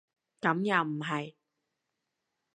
[0.41, 1.35] 咁又唔係